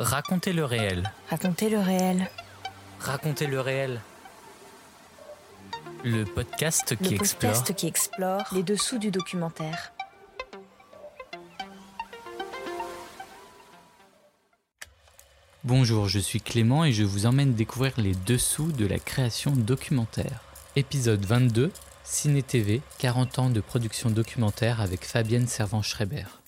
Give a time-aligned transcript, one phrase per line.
[0.00, 1.12] Racontez le réel.
[1.28, 2.30] Racontez le réel.
[3.00, 4.00] Racontez le réel.
[6.04, 7.52] Le podcast qui le explore.
[7.52, 9.92] podcast qui explore les dessous du documentaire.
[15.64, 20.40] Bonjour, je suis Clément et je vous emmène découvrir les dessous de la création documentaire.
[20.76, 21.70] Épisode 22,
[22.04, 26.39] Ciné TV, 40 ans de production documentaire avec Fabienne Servan-Schreiber.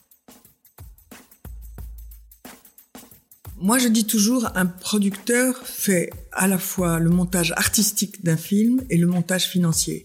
[3.62, 8.82] Moi, je dis toujours, un producteur fait à la fois le montage artistique d'un film
[8.90, 10.04] et le montage financier.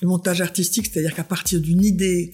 [0.00, 2.32] Le montage artistique, c'est-à-dire qu'à partir d'une idée,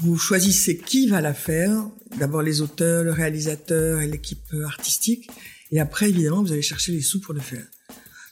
[0.00, 1.88] vous choisissez qui va la faire.
[2.18, 5.30] D'abord les auteurs, le réalisateur et l'équipe artistique.
[5.70, 7.64] Et après, évidemment, vous allez chercher les sous pour le faire.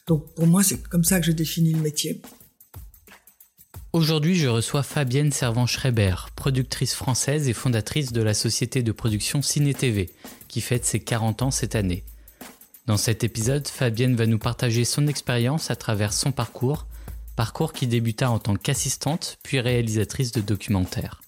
[0.09, 2.21] Donc, pour moi, c'est comme ça que je définis le métier.
[3.93, 9.75] Aujourd'hui, je reçois Fabienne Servan-Schreiber, productrice française et fondatrice de la société de production Ciné
[9.75, 10.11] TV,
[10.47, 12.05] qui fête ses 40 ans cette année.
[12.87, 16.87] Dans cet épisode, Fabienne va nous partager son expérience à travers son parcours,
[17.35, 21.21] parcours qui débuta en tant qu'assistante puis réalisatrice de documentaires.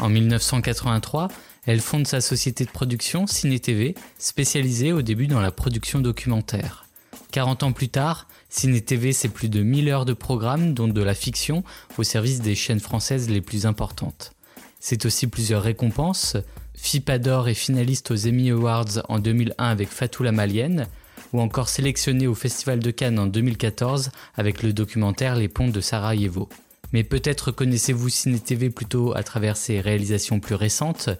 [0.00, 1.28] En 1983,
[1.66, 6.87] elle fonde sa société de production Ciné TV, spécialisée au début dans la production documentaire.
[7.30, 11.02] 40 ans plus tard, Ciné TV, c'est plus de 1000 heures de programmes, dont de
[11.02, 11.62] la fiction,
[11.98, 14.32] au service des chaînes françaises les plus importantes.
[14.80, 16.36] C'est aussi plusieurs récompenses,
[16.74, 20.86] FIPA d'or et finaliste aux Emmy Awards en 2001 avec Fatou la Malienne,
[21.32, 25.80] ou encore sélectionné au Festival de Cannes en 2014 avec le documentaire Les ponts de
[25.80, 26.48] Sarajevo.
[26.92, 31.10] Mais peut-être connaissez-vous Ciné TV plutôt à travers ses réalisations plus récentes.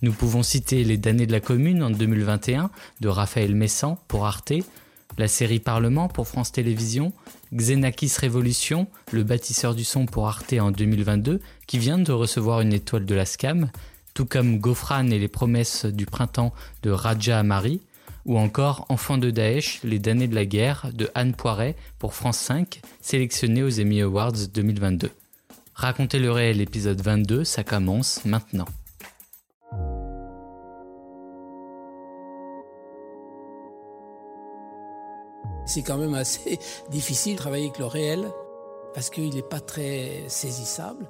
[0.00, 4.54] Nous pouvons citer Les damnés de la commune en 2021 de Raphaël Messan pour Arte,
[5.18, 7.12] la série Parlement pour France Télévisions,
[7.54, 12.72] Xenakis Révolution, le bâtisseur du son pour Arte en 2022, qui vient de recevoir une
[12.72, 13.70] étoile de la SCAM,
[14.14, 17.80] tout comme Gofran et les promesses du printemps de Raja Amari,
[18.26, 22.38] ou encore Enfants de Daesh, les damnés de la guerre de Anne Poiret pour France
[22.38, 25.10] 5, sélectionné aux Emmy Awards 2022.
[25.74, 28.66] Racontez le réel épisode 22, ça commence maintenant.
[35.70, 36.58] C'est quand même assez
[36.90, 38.28] difficile de travailler avec le réel
[38.92, 41.08] parce qu'il n'est pas très saisissable.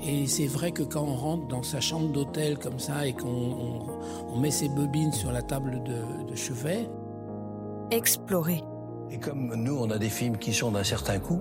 [0.00, 3.26] Et c'est vrai que quand on rentre dans sa chambre d'hôtel comme ça et qu'on
[3.26, 3.80] on,
[4.28, 6.88] on met ses bobines sur la table de, de chevet.
[7.90, 8.62] Explorer.
[9.10, 11.40] Et comme nous, on a des films qui sont d'un certain coût,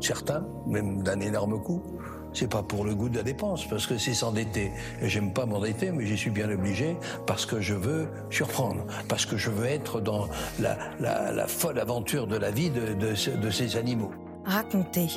[0.00, 1.84] certains, même d'un énorme coût,
[2.32, 4.72] c'est pas pour le goût de la dépense, parce que c'est s'endetter.
[5.00, 9.26] Et j'aime pas m'endetter, mais j'y suis bien obligé, parce que je veux surprendre, parce
[9.26, 10.28] que je veux être dans
[10.60, 14.10] la, la, la folle aventure de la vie de, de, de ces animaux.
[14.44, 15.08] Raconter.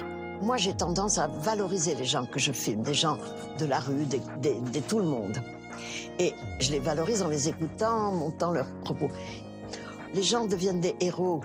[0.42, 3.18] Moi, j'ai tendance à valoriser les gens que je filme, des gens
[3.60, 5.38] de la rue, de, de, de tout le monde.
[6.18, 9.10] Et je les valorise en les écoutant, en montant leurs propos.
[10.14, 11.42] Les gens deviennent des héros,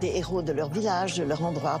[0.00, 1.80] des héros de leur village, de leur endroit.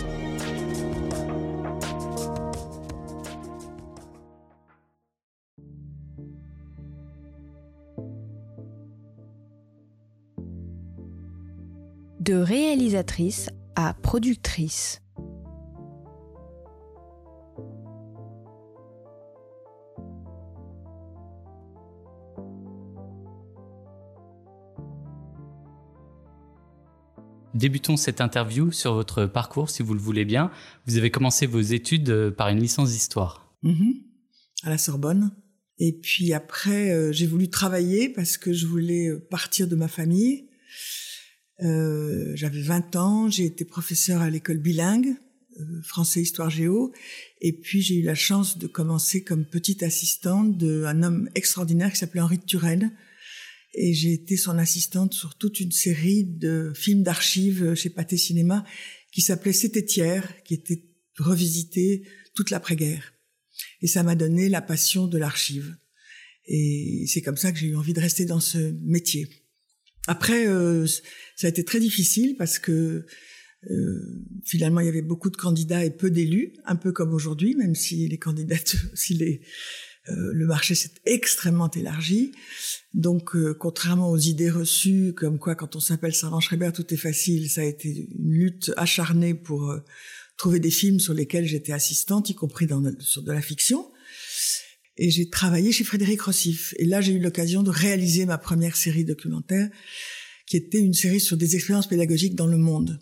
[12.51, 15.01] Réalisatrice à productrice.
[27.53, 30.51] Débutons cette interview sur votre parcours, si vous le voulez bien.
[30.87, 33.55] Vous avez commencé vos études euh, par une licence d'histoire.
[33.63, 33.93] Mhm.
[34.63, 35.31] À la Sorbonne.
[35.79, 39.87] Et puis après, euh, j'ai voulu travailler parce que je voulais euh, partir de ma
[39.87, 40.49] famille.
[41.61, 45.15] Euh, J'avais 20 ans, j'ai été professeur à l'école bilingue,
[45.59, 46.91] euh, français, histoire, géo.
[47.41, 51.99] Et puis j'ai eu la chance de commencer comme petite assistante d'un homme extraordinaire qui
[51.99, 52.91] s'appelait Henri de Turenne.
[53.73, 58.65] Et j'ai été son assistante sur toute une série de films d'archives chez Pathé Cinéma
[59.11, 60.83] qui s'appelait C'était hier, qui était
[61.17, 62.03] revisité
[62.35, 63.13] toute l'après-guerre.
[63.81, 65.75] Et ça m'a donné la passion de l'archive.
[66.47, 69.27] Et c'est comme ça que j'ai eu envie de rester dans ce métier.
[70.07, 70.85] Après, euh,
[71.35, 73.05] ça a été très difficile parce que
[73.69, 77.55] euh, finalement, il y avait beaucoup de candidats et peu d'élus, un peu comme aujourd'hui,
[77.55, 78.55] même si les candidats,
[78.95, 79.41] si les,
[80.09, 82.31] euh, le marché s'est extrêmement élargi.
[82.93, 86.97] Donc, euh, contrairement aux idées reçues, comme quoi quand on s'appelle Servan Schreiber, tout est
[86.97, 89.79] facile, ça a été une lutte acharnée pour euh,
[90.37, 93.90] trouver des films sur lesquels j'étais assistante, y compris dans, sur de la fiction.
[95.03, 96.75] Et j'ai travaillé chez Frédéric Rossif.
[96.77, 99.67] Et là, j'ai eu l'occasion de réaliser ma première série documentaire,
[100.45, 102.99] qui était une série sur des expériences pédagogiques dans le monde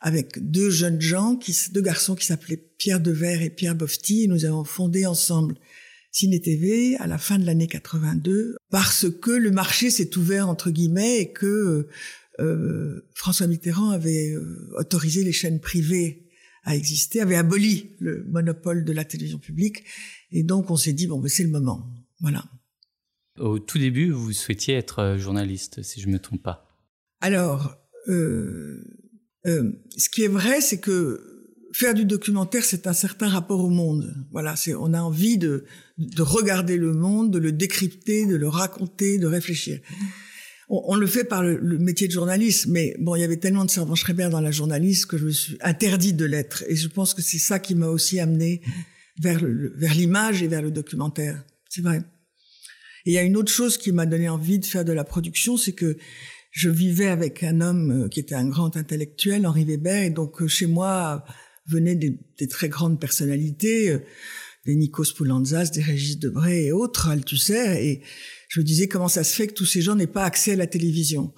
[0.00, 1.36] avec deux jeunes gens,
[1.72, 5.56] deux garçons qui s'appelaient Pierre Devers et Pierre Bofti, nous avons fondé ensemble
[6.12, 10.70] Ciné TV à la fin de l'année 82 parce que le marché s'est ouvert entre
[10.70, 11.88] guillemets et que
[12.38, 16.28] euh, François Mitterrand avait euh, autorisé les chaînes privées
[16.62, 19.84] à exister, avait aboli le monopole de la télévision publique
[20.30, 21.86] et donc on s'est dit bon c'est le moment.
[22.20, 22.44] Voilà.
[23.38, 26.66] Au tout début, vous souhaitiez être euh, journaliste, si je me trompe pas.
[27.20, 27.76] Alors,
[28.08, 28.82] euh,
[29.46, 33.68] euh, ce qui est vrai, c'est que faire du documentaire, c'est un certain rapport au
[33.68, 34.14] monde.
[34.32, 35.64] Voilà, c'est on a envie de,
[35.98, 39.80] de regarder le monde, de le décrypter, de le raconter, de réfléchir.
[40.70, 43.36] On, on le fait par le, le, métier de journaliste, mais bon, il y avait
[43.36, 46.64] tellement de servants Schreiber dans la journaliste que je me suis interdit de l'être.
[46.68, 48.62] Et je pense que c'est ça qui m'a aussi amené
[49.20, 51.42] vers le, vers l'image et vers le documentaire.
[51.68, 52.02] C'est vrai.
[53.04, 55.04] Et il y a une autre chose qui m'a donné envie de faire de la
[55.04, 55.96] production, c'est que
[56.50, 60.40] je vivais avec un homme euh, qui était un grand intellectuel, Henri Weber, et donc
[60.40, 61.24] euh, chez moi
[61.66, 63.98] venaient des, des très grandes personnalités, euh,
[64.64, 68.02] des Nikos Poulantzas, des Régis Debray et autres, Althusser, et
[68.48, 70.56] je me disais comment ça se fait que tous ces gens n'aient pas accès à
[70.56, 71.32] la télévision?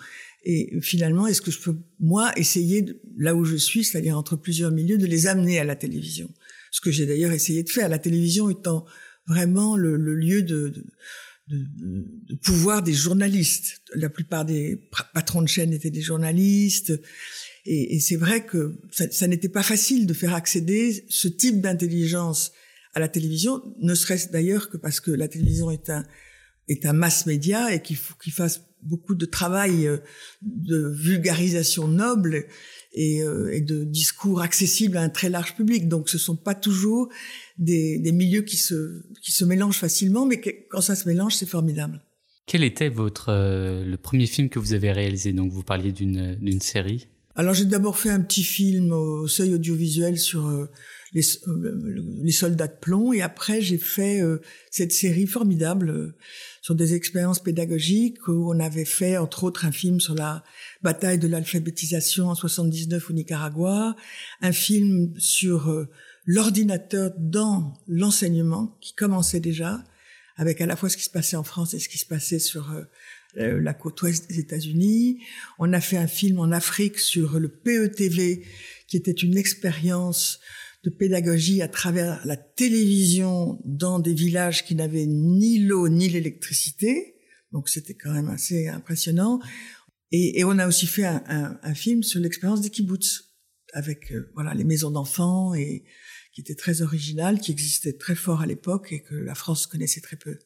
[0.45, 4.37] Et finalement, est-ce que je peux, moi, essayer, de, là où je suis, c'est-à-dire entre
[4.37, 6.31] plusieurs milieux, de les amener à la télévision?
[6.71, 8.85] Ce que j'ai d'ailleurs essayé de faire, la télévision étant
[9.27, 10.85] vraiment le, le lieu de, de
[11.49, 13.81] de, pouvoir des journalistes.
[13.95, 16.93] La plupart des patrons de chaîne étaient des journalistes.
[17.65, 21.61] Et, et c'est vrai que ça, ça n'était pas facile de faire accéder ce type
[21.63, 22.53] d'intelligence
[22.95, 26.05] à la télévision, ne serait-ce d'ailleurs que parce que la télévision est un,
[26.69, 29.99] est un mass média et qu'il faut qu'il fasse beaucoup de travail euh,
[30.43, 32.47] de vulgarisation noble
[32.93, 35.89] et, euh, et, de discours accessibles à un très large public.
[35.89, 37.09] Donc, ce sont pas toujours
[37.59, 41.35] des, des milieux qui se qui se mélangent facilement, mais que, quand ça se mélange,
[41.35, 42.03] c'est formidable.
[42.47, 45.33] Quel était votre euh, le premier film que vous avez réalisé?
[45.33, 47.09] Donc, vous parliez d'une d'une série.
[47.35, 50.67] Alors, j'ai d'abord fait un petit film au seuil audiovisuel sur euh,
[51.13, 54.41] les, euh, les, soldats de plomb, et après, j'ai fait euh,
[54.71, 56.15] cette série formidable
[56.61, 60.45] sur des expériences pédagogiques où on avait fait entre autres un film sur la
[60.83, 63.97] bataille de l'alphabétisation en 79 au Nicaragua,
[64.43, 65.89] un film sur euh,
[66.27, 69.83] l'ordinateur dans l'enseignement qui commençait déjà
[70.37, 72.39] avec à la fois ce qui se passait en France et ce qui se passait
[72.39, 72.71] sur
[73.37, 75.21] euh, la côte ouest des États-Unis.
[75.59, 78.45] On a fait un film en Afrique sur le PETV
[78.87, 80.41] qui était une expérience
[80.91, 87.17] pédagogie à travers la télévision dans des villages qui n'avaient ni l'eau ni l'électricité.
[87.53, 89.41] Donc c'était quand même assez impressionnant.
[90.11, 93.29] Et, on a aussi fait un film sur l'expérience des kibbutz
[93.73, 95.85] avec euh, voilà les maisons d'enfants et
[96.33, 100.01] qui était très original, qui existait très fort à l'époque et que la France connaissait
[100.01, 100.39] très peu.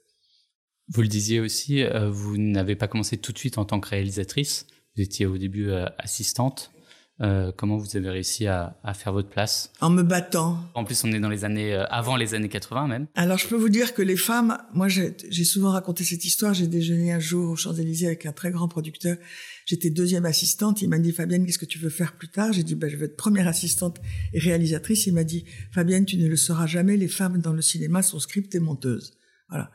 [0.89, 3.89] Vous le disiez aussi, euh, vous n'avez pas commencé tout de suite en tant que
[3.89, 4.67] réalisatrice.
[4.97, 6.72] Vous étiez au début euh, assistante.
[7.21, 10.59] Euh, comment vous avez réussi à, à, faire votre place En me battant.
[10.75, 13.07] En plus, on est dans les années euh, avant les années 80 même.
[13.15, 16.55] Alors, je peux vous dire que les femmes, moi, j'ai souvent raconté cette histoire.
[16.55, 19.19] J'ai déjeuné un jour aux Champs-Élysées avec un très grand producteur.
[19.67, 20.81] J'étais deuxième assistante.
[20.81, 22.53] Il m'a dit Fabienne, qu'est-ce que tu veux faire plus tard?
[22.53, 24.01] J'ai dit ben, je veux être première assistante
[24.33, 25.07] et réalisatrice.
[25.07, 26.97] Il m'a dit Fabienne, tu ne le sauras jamais.
[26.97, 29.19] Les femmes dans le cinéma sont script et monteuses.
[29.49, 29.71] Voilà.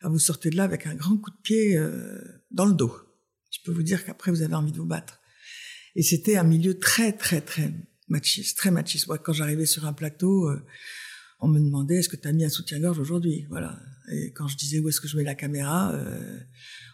[0.00, 2.18] Alors, vous sortez de là avec un grand coup de pied euh,
[2.50, 2.94] dans le dos.
[3.50, 5.19] Je peux vous dire qu'après, vous avez envie de vous battre.
[5.96, 7.72] Et c'était un milieu très, très, très
[8.08, 9.06] machiste, très machiste.
[9.06, 10.60] Moi, quand j'arrivais sur un plateau, euh,
[11.40, 13.46] on me demandait est-ce que tu as mis un soutien-gorge aujourd'hui?
[13.48, 13.80] Voilà.
[14.12, 16.38] Et quand je disais où est-ce que je mets la caméra, euh,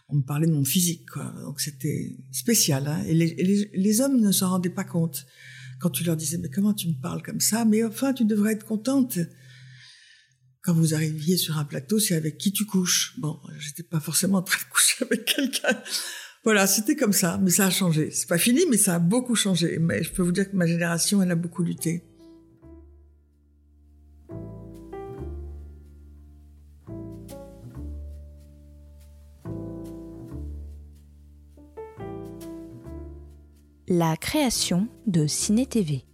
[0.09, 1.09] on me parlait de mon physique.
[1.09, 1.33] Quoi.
[1.41, 2.87] Donc c'était spécial.
[2.87, 3.03] Hein.
[3.07, 5.25] Et, les, les, les, hommes ne s'en rendaient pas compte.
[5.79, 7.65] Quand tu leur disais mais comment tu me parles comme ça?
[7.65, 9.19] Mais enfin, tu devrais être contente.
[10.61, 13.15] Quand vous arriviez sur un plateau, c'est avec qui tu couches.
[13.19, 15.81] Bon, j'étais pas forcément en train de coucher avec quelqu'un.
[16.47, 18.09] Voilà, c'était comme ça, mais ça a changé.
[18.09, 19.79] C'est pas fini, mais ça a beaucoup changé.
[19.81, 22.05] Mais je peux vous dire que ma génération, elle a beaucoup lutté.
[33.89, 36.06] La création de Ciné TV.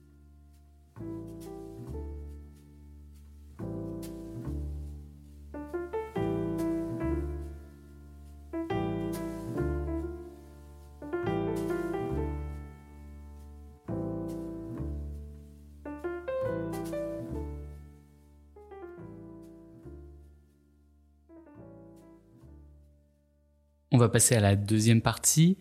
[23.95, 25.55] On va passer à la deuxième partie.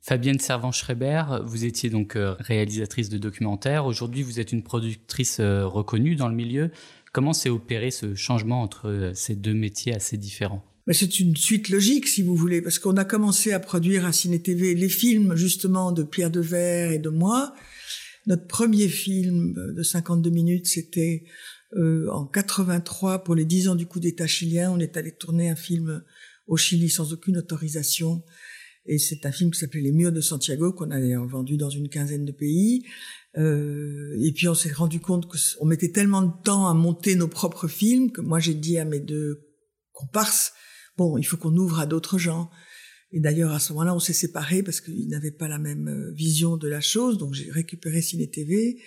[0.00, 3.86] Fabienne Servan-Schreiber, vous étiez donc euh, réalisatrice de documentaires.
[3.86, 6.72] Aujourd'hui, vous êtes une productrice euh, reconnue dans le milieu.
[7.12, 10.64] Comment s'est opéré ce changement entre euh, ces deux métiers assez différents?
[10.90, 14.42] C'est une suite logique, si vous voulez, parce qu'on a commencé à produire à Ciné
[14.42, 17.54] TV les films, justement, de Pierre Devers et de moi.
[18.26, 21.22] Notre premier film de 52 minutes, c'était
[21.76, 24.72] en 83 pour les 10 ans du coup d'État chilien.
[24.72, 26.02] On est allé tourner un film
[26.46, 28.22] au Chili sans aucune autorisation
[28.88, 31.88] et c'est un film qui s'appelait Les Murs de Santiago, qu'on a vendu dans une
[31.88, 32.84] quinzaine de pays.
[33.36, 37.28] Euh, et puis on s'est rendu compte qu'on mettait tellement de temps à monter nos
[37.28, 39.42] propres films que moi j'ai dit à mes deux
[39.92, 40.54] comparses,
[40.96, 42.50] bon, il faut qu'on ouvre à d'autres gens.
[43.12, 46.12] Et d'ailleurs, à ce moment-là, on s'est séparés parce qu'ils n'avaient pas la même euh,
[46.12, 47.18] vision de la chose.
[47.18, 48.78] Donc j'ai récupéré Ciné TV.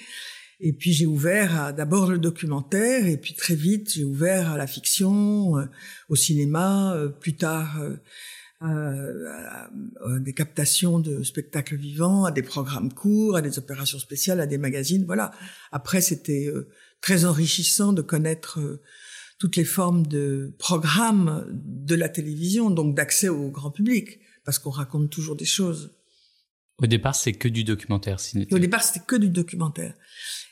[0.60, 4.58] Et puis j'ai ouvert à d'abord le documentaire, et puis très vite j'ai ouvert à
[4.58, 5.66] la fiction, euh,
[6.10, 7.80] au cinéma, euh, plus tard
[8.62, 9.70] à,
[10.20, 14.58] des captations de spectacles vivants, à des programmes courts, à des opérations spéciales, à des
[14.58, 15.06] magazines.
[15.06, 15.32] Voilà.
[15.72, 16.70] Après, c'était euh,
[17.01, 18.82] très enrichissant de connaître euh,
[19.39, 24.72] toutes les formes de programmes de la télévision, donc d'accès au grand public, parce qu'on
[24.72, 25.96] raconte toujours des choses.
[26.82, 28.18] Au départ, c'est que du documentaire.
[28.51, 29.94] Au départ, c'était que du documentaire.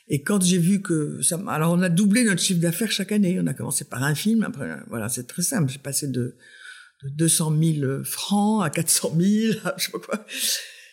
[0.08, 3.38] Et quand j'ai vu que ça, alors on a doublé notre chiffre d'affaires chaque année.
[3.40, 5.70] On a commencé par un film, après, voilà, c'est très simple.
[5.70, 6.36] J'ai passé de
[7.04, 10.26] de 200 000 francs à 400 000, je sais pas quoi.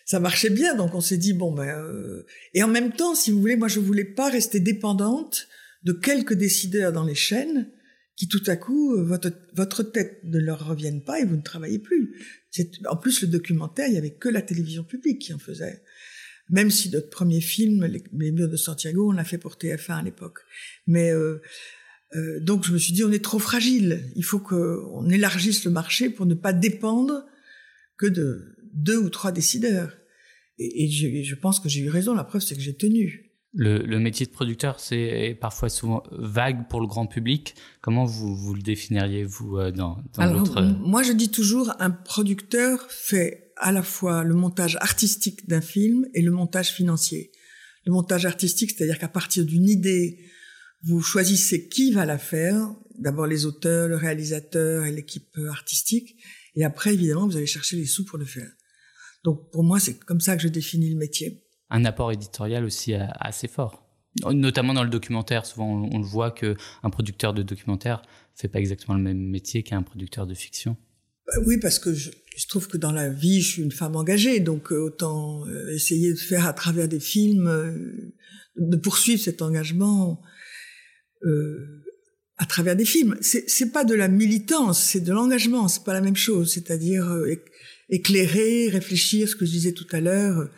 [0.06, 1.68] Ça marchait bien, donc on s'est dit bon ben.
[1.68, 2.26] Euh...
[2.54, 5.48] Et en même temps, si vous voulez, moi je voulais pas rester dépendante
[5.84, 7.70] de quelques décideurs dans les chaînes
[8.16, 11.42] qui tout à coup euh, votre votre tête ne leur revienne pas et vous ne
[11.42, 12.16] travaillez plus.
[12.88, 15.82] En plus, le documentaire, il y avait que la télévision publique qui en faisait.
[16.50, 20.02] Même si notre premier film, Les, murs de Santiago, on l'a fait pour TF1 à
[20.04, 20.40] l'époque.
[20.86, 21.42] Mais euh,
[22.16, 24.04] euh, donc je me suis dit, on est trop fragile.
[24.16, 27.26] Il faut qu'on élargisse le marché pour ne pas dépendre
[27.98, 29.92] que de deux ou trois décideurs.
[30.58, 32.14] Et, je, pense que j'ai eu raison.
[32.14, 33.25] La preuve, c'est que j'ai tenu.
[33.58, 37.56] Le, métier de producteur, c'est parfois souvent vague pour le grand public.
[37.82, 40.62] Comment vous, vous le définiriez, vous, euh, dans, dans votre...
[40.62, 46.06] Moi, je dis toujours, un producteur fait à la fois le montage artistique d'un film
[46.14, 47.32] et le montage financier.
[47.86, 50.20] Le montage artistique, c'est-à-dire qu'à partir d'une idée
[50.86, 56.16] vous choisissez qui va la faire, d'abord les auteurs, le réalisateur et l'équipe artistique,
[56.56, 58.50] et après, évidemment, vous allez chercher les sous pour le faire.
[59.24, 61.44] Donc pour moi, c'est comme ça que je définis le métier.
[61.70, 63.84] Un apport éditorial aussi assez fort.
[64.24, 68.02] Notamment dans le documentaire, souvent on, le voit que un producteur de documentaire
[68.34, 70.78] fait pas exactement le même métier qu'un producteur de fiction.
[71.28, 72.12] Bah oui, parce que je,
[72.48, 76.14] trouve que dans la vie, je suis une femme engagée, donc euh, autant euh, essayer
[76.14, 78.14] de faire à travers des films, euh,
[78.58, 80.22] de poursuivre cet engagement
[81.26, 81.82] euh,
[82.38, 83.18] à travers des films.
[83.22, 85.70] C'est pas de la militance, c'est de l'engagement.
[85.70, 86.52] C'est pas la même chose.
[86.52, 87.34] C'est-à-dire euh,
[87.90, 90.52] éclairer, réfléchir, ce que je disais tout à l'heure, euh,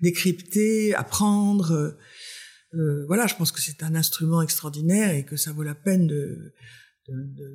[0.00, 1.96] décrypter, apprendre.
[2.74, 6.08] Euh, voilà, je pense que c'est un instrument extraordinaire et que ça vaut la peine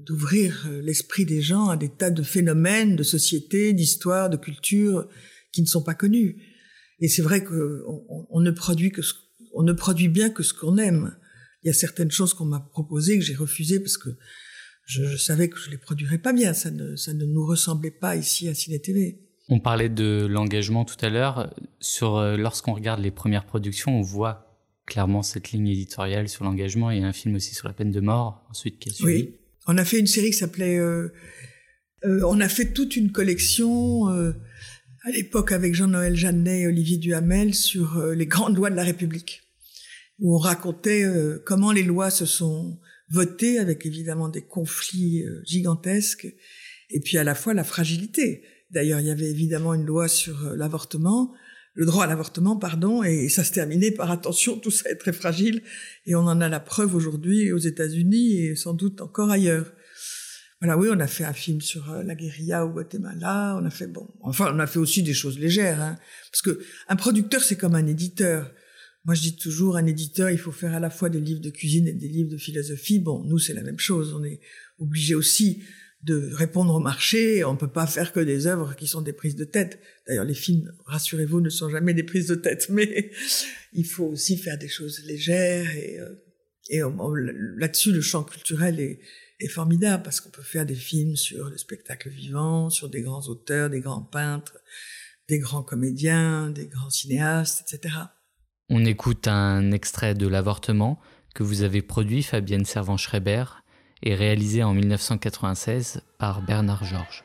[0.05, 5.07] d'ouvrir l'esprit des gens à des tas de phénomènes, de sociétés, d'histoires, de cultures
[5.53, 6.41] qui ne sont pas connus.
[6.99, 9.01] Et c'est vrai qu'on on ne produit que
[9.53, 11.15] on ne produit bien que ce qu'on aime
[11.65, 14.09] il y a certaines choses qu'on m'a proposées que j'ai refusées parce que
[14.85, 16.53] je, savais que je les produirais pas bien.
[16.53, 19.19] Ça ne, ça ne nous ressemblait pas ici à Ciné TV.
[19.49, 21.51] On parlait de l'engagement tout à l'heure.
[22.01, 27.03] Euh, lorsqu'on regarde les premières productions, on voit clairement cette ligne éditoriale sur l'engagement et
[27.03, 29.23] un film aussi sur la peine de mort ensuite qui a suivi.
[29.23, 29.35] Oui,
[29.67, 30.77] on a fait une série qui s'appelait.
[30.77, 31.11] Euh,
[32.03, 37.53] euh, on a fait toute une collection à l'époque avec Jean-Noël Jeannet et Olivier Duhamel
[37.53, 39.41] sur les grandes lois de la République
[40.19, 41.03] où on racontait
[41.45, 46.27] comment les lois se sont votées avec évidemment des conflits gigantesques
[46.91, 48.43] et puis à la fois la fragilité.
[48.69, 51.33] D'ailleurs, il y avait évidemment une loi sur l'avortement,
[51.75, 55.13] le droit à l'avortement, pardon, et ça se terminait par attention, tout ça est très
[55.13, 55.61] fragile,
[56.05, 59.71] et on en a la preuve aujourd'hui aux États-Unis et sans doute encore ailleurs.
[60.61, 63.87] Voilà, oui, on a fait un film sur la guérilla au Guatemala, on a fait
[63.87, 65.99] bon, enfin, on a fait aussi des choses légères, hein,
[66.31, 68.51] parce que un producteur c'est comme un éditeur.
[69.03, 71.51] Moi, je dis toujours, un éditeur, il faut faire à la fois des livres de
[71.51, 72.97] cuisine et des livres de philosophie.
[72.97, 74.15] Bon, nous, c'est la même chose.
[74.19, 74.39] On est
[74.79, 75.61] obligé aussi
[76.05, 77.43] de répondre au marché.
[77.43, 79.79] On peut pas faire que des œuvres qui sont des prises de tête.
[80.07, 82.69] D'ailleurs, les films, rassurez-vous, ne sont jamais des prises de tête.
[82.69, 83.11] Mais
[83.73, 85.75] il faut aussi faire des choses légères.
[85.75, 88.99] Et, euh, là-dessus, le champ culturel est,
[89.39, 93.27] est formidable parce qu'on peut faire des films sur le spectacle vivant, sur des grands
[93.27, 94.57] auteurs, des grands peintres,
[95.27, 97.95] des grands comédiens, des grands cinéastes, etc.
[98.69, 100.99] On écoute un extrait de L'avortement
[101.33, 103.45] que vous avez produit, Fabienne Servan-Schreiber,
[104.03, 107.23] et réalisé en 1996 par Bernard Georges.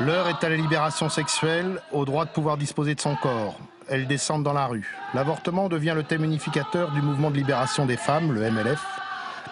[0.00, 3.58] L'heure est à la libération sexuelle, au droit de pouvoir disposer de son corps.
[3.88, 4.94] Elles descendent dans la rue.
[5.12, 8.84] L'avortement devient le thème unificateur du mouvement de libération des femmes, le MLF,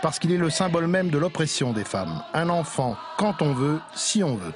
[0.02, 2.22] parce qu'il est le symbole même de l'oppression des femmes.
[2.32, 4.52] Un enfant, quand on veut, si on veut.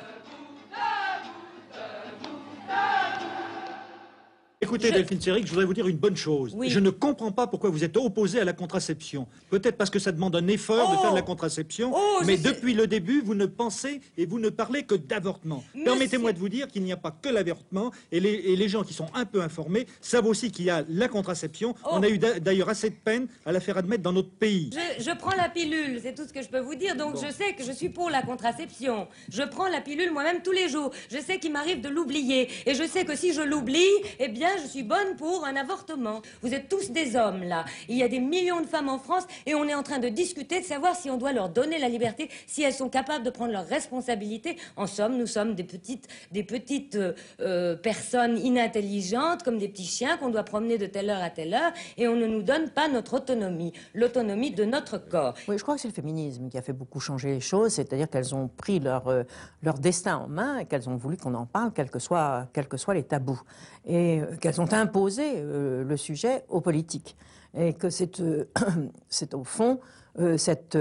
[4.71, 6.57] Écoutez, Delphine Seyrig, je voudrais vous dire une bonne chose.
[6.65, 9.27] Je ne comprends pas pourquoi vous êtes opposé à la contraception.
[9.51, 12.37] Peut-être parce que ça demande un effort de faire de la oh contraception, oh, mais
[12.37, 15.65] depuis le début, vous ne pensez et vous ne parlez que d'avortement.
[15.85, 19.09] Permettez-moi de vous dire qu'il n'y a pas que l'avortement, et les, gens qui sont
[19.13, 21.75] un peu informés savent aussi qu'il y a la contraception.
[21.85, 21.89] Oh.
[21.95, 24.71] On a eu d'ailleurs assez de peine à la faire admettre dans notre pays.
[24.73, 27.33] Je, je prends la pilule, c'est tout ce que je peux vous dire, donc je
[27.33, 29.09] sais que je suis pour la contraception.
[29.33, 30.93] Je prends la pilule moi-même tous les jours.
[31.11, 33.81] Je sais qu'il m'arrive de l'oublier, et je sais que si je l'oublie,
[34.21, 36.23] eh bien, je suis bonne pour un avortement.
[36.43, 37.65] Vous êtes tous des hommes, là.
[37.89, 40.09] Il y a des millions de femmes en France et on est en train de
[40.09, 43.31] discuter de savoir si on doit leur donner la liberté, si elles sont capables de
[43.31, 44.57] prendre leurs responsabilités.
[44.77, 49.85] En somme, nous sommes des petites, des petites euh, euh, personnes inintelligentes, comme des petits
[49.85, 52.71] chiens qu'on doit promener de telle heure à telle heure et on ne nous donne
[52.71, 55.35] pas notre autonomie, l'autonomie de notre corps.
[55.49, 58.09] Oui, je crois que c'est le féminisme qui a fait beaucoup changer les choses, c'est-à-dire
[58.09, 59.23] qu'elles ont pris leur, euh,
[59.63, 62.69] leur destin en main et qu'elles ont voulu qu'on en parle, quels que soient, quels
[62.69, 63.41] que les tabous.
[63.87, 67.17] Et qu'elles ont imposer euh, le sujet aux politiques.
[67.57, 68.49] Et que c'est euh,
[69.35, 69.81] au fond
[70.19, 70.77] euh, cette,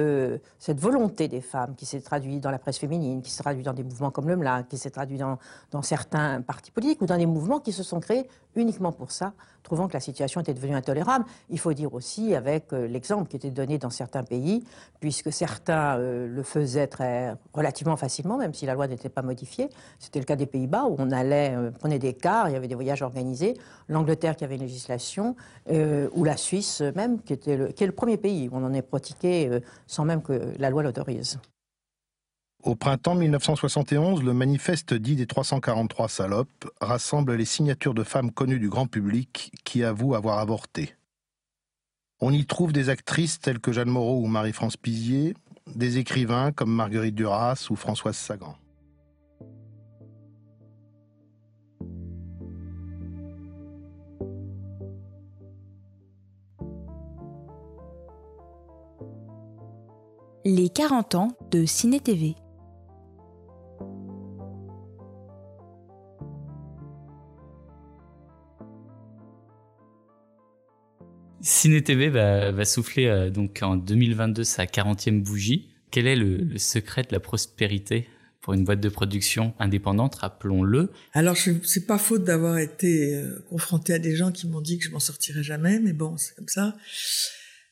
[0.57, 3.73] cette volonté des femmes qui s'est traduite dans la presse féminine, qui s'est traduite dans
[3.73, 5.21] des mouvements comme le MLA, qui s'est traduite
[5.71, 9.33] dans, certains partis politiques ou dans des mouvements qui se sont créés uniquement pour ça,
[9.63, 11.25] trouvant que la situation était devenue intolérable.
[11.49, 14.63] Il faut dire aussi, avec euh, l'exemple qui était donné dans certains pays,
[14.99, 19.69] puisque certains euh, le faisaient très relativement facilement, même si la loi n'était pas modifiée.
[19.99, 22.67] C'était le cas des Pays-Bas, où on allait, euh, prenait des cars, il y avait
[22.67, 23.55] des voyages organisés.
[23.87, 25.35] L'Angleterre qui avait une législation,
[25.69, 28.73] ou la Suisse même, qui, était le, qui est le premier pays où on en
[28.73, 29.18] est pratiqué
[29.87, 31.39] sans même que la loi l'autorise.
[32.61, 38.59] Au printemps 1971, le manifeste dit des 343 salopes rassemble les signatures de femmes connues
[38.59, 40.95] du grand public qui avouent avoir avorté.
[42.19, 45.35] On y trouve des actrices telles que Jeanne Moreau ou Marie-France Pizier,
[45.67, 48.57] des écrivains comme Marguerite Duras ou Françoise Sagan.
[60.51, 62.33] Les 40 ans de Ciné TV.
[71.39, 75.69] Ciné TV va, souffler euh, donc en 2022 sa 40e bougie.
[75.91, 78.07] Quel est le, secret de la prospérité
[78.41, 80.91] pour une boîte de production indépendante, rappelons-le?
[81.13, 84.85] Alors, c'est pas faute d'avoir été euh, confronté à des gens qui m'ont dit que
[84.85, 86.75] je m'en sortirais jamais, mais bon, c'est comme ça.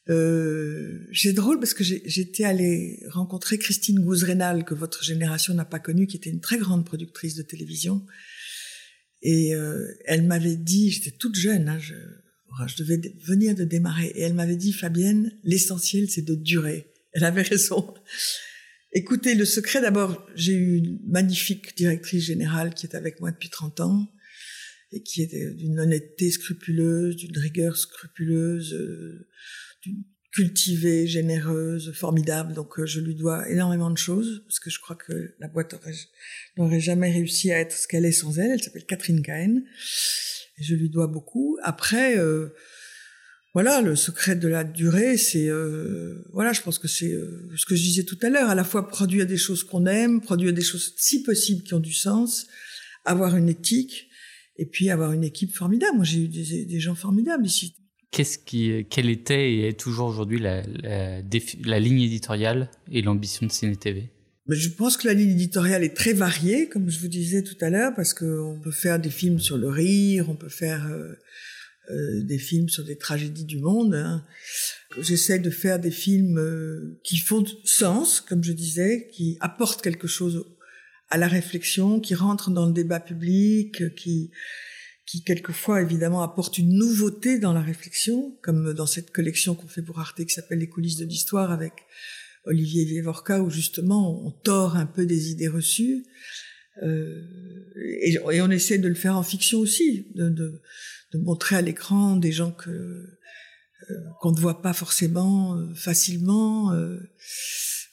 [0.10, 5.80] Euh, c'est drôle parce que j'étais allée rencontrer Christine Gouzrenal, que votre génération n'a pas
[5.80, 8.06] connue, qui était une très grande productrice de télévision.
[9.22, 9.54] Et
[10.06, 11.96] elle m'avait dit, j'étais toute jeune, hein, je,
[12.68, 14.08] je devais venir de démarrer.
[14.16, 16.88] Et elle m'avait dit, Fabienne, l'essentiel, c'est de durer.
[17.14, 17.94] Elle avait raison.
[18.94, 23.50] Écoutez, le secret, d'abord, j'ai eu une magnifique directrice générale qui est avec moi depuis
[23.50, 24.12] 30 ans
[24.92, 29.28] et qui est d'une honnêteté scrupuleuse, d'une rigueur scrupuleuse, euh,
[30.32, 32.54] cultivée, généreuse, formidable.
[32.54, 35.76] Donc, euh, je lui dois énormément de choses parce que je crois que la boîte
[36.58, 38.52] n'aurait jamais réussi à être ce qu'elle est sans elle.
[38.52, 39.64] Elle s'appelle Catherine Cahen
[40.60, 41.58] je lui dois beaucoup.
[41.64, 42.50] Après, euh,
[43.54, 47.66] voilà, le secret de la durée, c'est euh, voilà, je pense que c'est euh, ce
[47.66, 50.54] que je disais tout à l'heure, à la fois produire des choses qu'on aime, produire
[50.54, 52.48] des choses si possible qui ont du sens,
[53.06, 54.10] avoir une éthique,
[54.60, 55.98] et puis avoir une équipe formidable.
[55.98, 57.76] Moi, j'ai eu des, gens formidables ici.
[58.18, 63.52] Qu'est-ce qui, quelle était et est toujours aujourd'hui la, la, ligne éditoriale et l'ambition de
[63.52, 64.10] Ciné TV
[64.50, 67.70] je pense que la ligne éditoriale est très variée, comme je vous disais tout à
[67.70, 71.14] l'heure, parce qu'on peut faire des films sur le rire, on peut faire euh,
[71.92, 73.94] euh, des films sur des tragédies du monde.
[73.94, 74.26] Hein.
[75.00, 80.08] J'essaie de faire des films euh, qui font sens, comme je disais, qui apportent quelque
[80.08, 80.44] chose
[81.12, 84.32] à la réflexion, qui rentrent dans le débat public, qui
[85.08, 89.82] qui quelquefois évidemment apportent une nouveauté dans la réflexion, comme dans cette collection qu'on fait
[89.82, 91.74] pour Arte qui s'appelle Les coulisses de l'histoire avec
[92.46, 96.06] Olivier Vievorka, où justement on tord un peu des idées reçues.
[96.84, 97.24] Euh,
[98.04, 100.62] et, on essaie de le faire en fiction aussi, de, de,
[101.14, 103.18] de montrer à l'écran des gens que
[103.90, 106.74] euh, qu'on ne voit pas forcément euh, facilement.
[106.74, 107.00] Euh.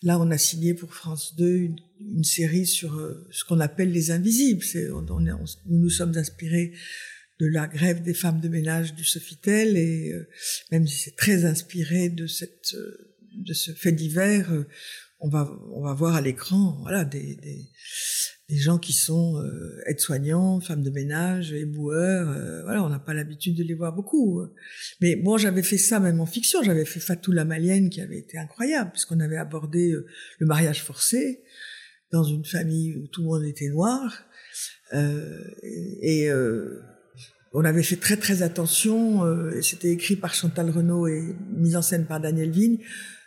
[0.03, 1.77] là, on a signé pour France 2 une,
[2.13, 4.65] une série sur ce qu'on appelle les invisibles.
[4.93, 6.73] On, nous nous sommes inspirés
[7.41, 10.13] de la grève des femmes de ménage du Sofitel et
[10.71, 12.75] même si c'est très inspiré de cette
[13.37, 14.65] de ce fait divers, euh,
[15.21, 20.61] on va, on va voir à l'écran, voilà, des, des, gens qui sont euh, aides-soignants,
[20.61, 22.29] femmes de ménage, éboueurs.
[22.29, 24.43] Euh, voilà, on n'a pas l'habitude de les voir beaucoup.
[25.01, 26.63] Mais moi, j'avais fait ça même en fiction.
[26.63, 30.07] J'avais fait Fatou la Malienne, qui avait été incroyable, puisqu'on avait abordé euh,
[30.39, 31.43] le mariage forcé
[32.15, 34.23] dans une famille où tout le monde était noir.
[34.93, 36.29] et
[37.53, 39.23] on avait fait très très attention,
[39.61, 42.79] c'était écrit par Chantal Renaud et mis en scène par Daniel Vigne,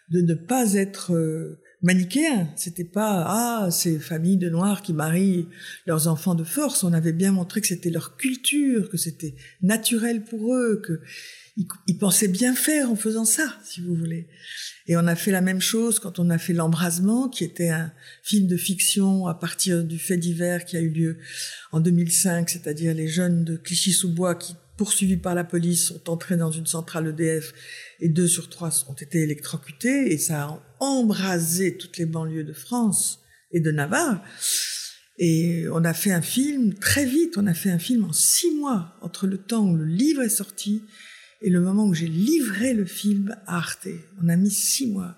[0.10, 1.14] de ne pas être
[1.82, 2.50] manichéen.
[2.56, 5.48] C'était pas ah ces familles de noirs qui marient
[5.86, 6.84] leurs enfants de force.
[6.84, 11.02] On avait bien montré que c'était leur culture, que c'était naturel pour eux, que
[11.88, 14.28] ils, pensaient bien faire en faisant ça, si vous voulez.
[14.86, 17.92] Et on a fait la même chose quand on a fait l'embrasement, qui était un
[18.24, 21.18] film de fiction à partir du fait divers qui a eu lieu
[21.72, 26.52] en 2005, c'est-à-dire les jeunes de Clichy-sous-Bois qui poursuivis par la police sont entrés dans
[26.52, 27.54] une centrale EDF
[28.00, 32.54] et deux sur trois ont été électrocutés et ça a embrasé toutes les banlieues de
[32.54, 33.20] France
[33.52, 34.24] et de Navarre.
[35.18, 38.52] Et on a fait un film très vite, on a fait un film en six
[38.52, 40.84] mois entre le temps où le livre est sorti
[41.42, 43.88] et le moment où j'ai livré le film à Arte.
[44.24, 45.18] On a mis six mois.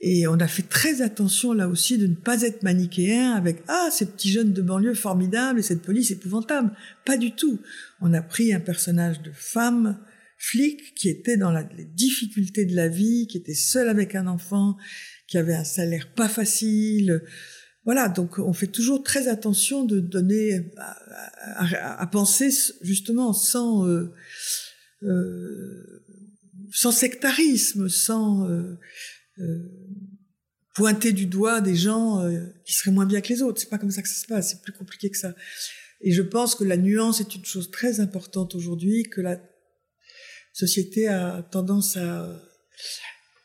[0.00, 3.88] Et on a fait très attention là aussi de ne pas être manichéen avec ah
[3.90, 6.70] ces petits jeunes de banlieue formidables et cette police épouvantable.
[7.04, 7.60] Pas du tout.
[8.00, 9.98] On a pris un personnage de femme
[10.36, 14.76] flic qui était dans les difficultés de la vie, qui était seule avec un enfant,
[15.26, 17.24] qui avait un salaire pas facile.
[17.84, 20.70] Voilà, donc on fait toujours très attention de donner
[21.56, 22.50] à, penser
[22.82, 24.12] justement sans euh,
[26.72, 28.78] sans sectarisme, sans euh,
[30.74, 32.24] pointer du doigt des gens
[32.64, 33.60] qui seraient moins bien que les autres.
[33.60, 34.50] C'est pas comme ça que ça se passe.
[34.50, 35.34] C'est plus compliqué que ça.
[36.00, 39.40] Et je pense que la nuance est une chose très importante aujourd'hui, que la
[40.52, 42.40] société a tendance à,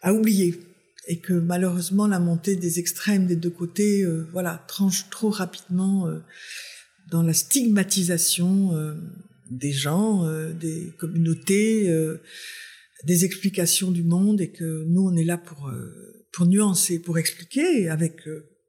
[0.01, 0.59] à oublier
[1.07, 6.07] et que malheureusement la montée des extrêmes des deux côtés euh, voilà tranche trop rapidement
[6.07, 6.19] euh,
[7.09, 8.95] dans la stigmatisation euh,
[9.49, 11.89] des gens des communautés
[13.05, 15.71] des explications du monde et que nous on est là pour
[16.31, 18.21] pour nuancer pour expliquer avec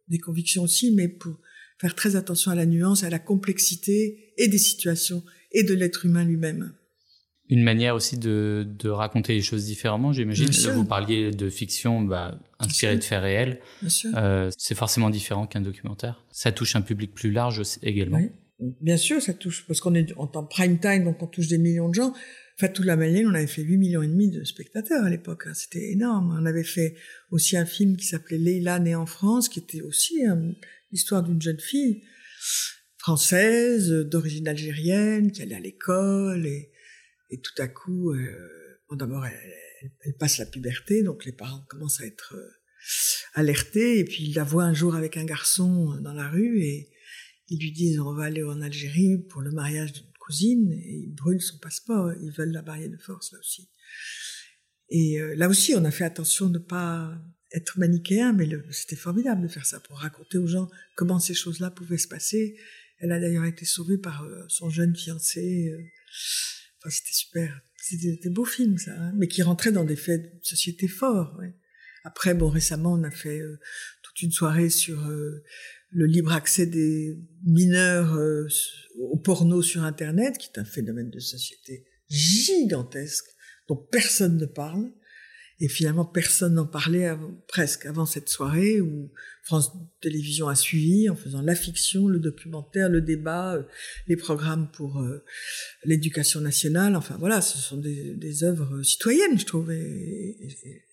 [0.08, 1.38] des convictions aussi mais pour
[1.78, 6.06] faire très attention à la nuance à la complexité et des situations et de l'être
[6.06, 6.74] humain lui-même
[7.50, 10.48] une manière aussi de, de raconter les choses différemment, j'imagine.
[10.72, 13.60] Vous parliez de fiction bah, inspirée de faits réels.
[14.16, 16.24] Euh, c'est forcément différent qu'un documentaire.
[16.30, 18.18] Ça touche un public plus large également.
[18.18, 18.30] Oui.
[18.80, 21.58] Bien sûr, ça touche, parce qu'on est en temps prime time, donc on touche des
[21.58, 22.14] millions de gens.
[22.56, 25.44] Fatou la Malienne, on avait fait 8 millions et demi de spectateurs à l'époque.
[25.46, 25.54] Hein.
[25.54, 26.38] C'était énorme.
[26.40, 26.94] On avait fait
[27.30, 30.22] aussi un film qui s'appelait Leila née en France, qui était aussi
[30.92, 32.04] l'histoire d'une jeune fille
[32.98, 36.46] française, d'origine algérienne, qui allait à l'école
[37.34, 42.06] et tout à coup, euh, d'abord, elle, passe la puberté, donc les parents commencent à
[42.06, 42.48] être euh,
[43.34, 43.98] alertés.
[43.98, 46.90] Et puis, il la voit un jour avec un garçon dans la rue et
[47.48, 50.72] ils lui disent on va aller en Algérie pour le mariage d'une cousine.
[50.72, 52.12] Et ils brûlent son passeport.
[52.22, 53.68] Ils veulent la marier de force, là aussi.
[54.90, 57.18] Et euh, là aussi, on a fait attention de ne pas
[57.52, 61.70] être manichéen, mais c'était formidable de faire ça pour raconter aux gens comment ces choses-là
[61.70, 62.56] pouvaient se passer.
[62.98, 65.72] Elle a d'ailleurs été sauvée par son jeune fiancé
[66.90, 67.60] c'était super.
[67.76, 71.38] C'était des beaux films, ça, hein, mais qui rentraient dans des faits de société forts.
[72.04, 73.58] Après, bon, récemment, on a fait euh,
[74.02, 75.42] toute une soirée sur euh,
[75.94, 78.46] le libre accès des mineurs euh,
[78.98, 83.26] au porno sur Internet, qui est un phénomène de société gigantesque
[83.68, 84.90] dont personne ne parle.
[85.60, 87.08] Et finalement, personne n'en parlait
[87.46, 89.12] presque avant cette soirée où
[89.44, 93.62] France Télévisions a suivi en faisant la fiction, le documentaire, le débat, euh,
[94.08, 95.24] les programmes pour euh,
[95.84, 96.96] l'éducation nationale.
[96.96, 99.70] Enfin voilà, ce sont des, œuvres citoyennes, je trouve.
[99.70, 100.36] Et,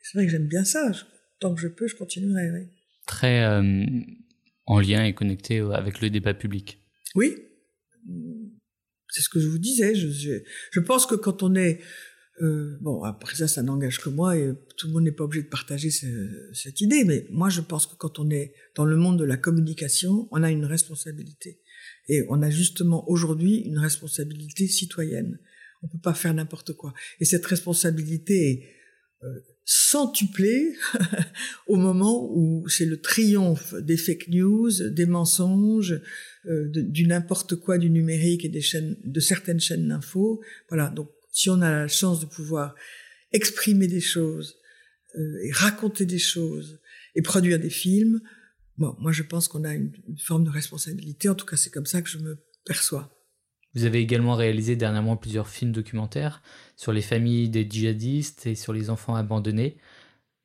[0.03, 0.91] c'est vrai que j'aime bien ça.
[1.39, 2.69] tant que je peux, je continuerai.
[3.07, 3.63] Très euh,
[4.71, 6.79] en lien et connecté avec le débat public.
[7.15, 7.35] Oui,
[9.09, 9.93] c'est ce que je vous disais.
[9.93, 11.81] Je, pense que quand on est
[12.41, 15.43] euh, bon, après ça, ça n'engage que moi et tout le monde n'est pas obligé
[15.43, 17.03] de partager cette idée.
[17.03, 20.41] Mais moi, je pense que quand on est dans le monde de la communication, on
[20.41, 21.59] a une responsabilité.
[22.07, 25.37] Et on a justement aujourd'hui une responsabilité citoyenne.
[25.83, 26.93] On peut pas faire n'importe quoi.
[27.19, 28.69] Et cette responsabilité est
[29.23, 29.39] euh,
[29.73, 30.75] centuplée
[31.67, 36.01] au moment où c'est le triomphe des fake news, des mensonges,
[36.45, 40.41] euh, du n'importe quoi du numérique et des chaînes, de certaines chaînes d'infos.
[40.67, 40.89] Voilà.
[40.89, 42.75] Donc si on a la chance de pouvoir
[43.31, 44.57] exprimer des choses
[45.17, 46.81] euh, et raconter des choses
[47.15, 48.19] et produire des films,
[48.77, 51.29] bon, moi je pense qu'on a une, forme de responsabilité.
[51.29, 53.20] En tout cas, c'est comme ça que je me perçois.
[53.73, 56.41] Vous avez également réalisé dernièrement plusieurs films documentaires
[56.75, 59.77] sur les familles des djihadistes et sur les enfants abandonnés.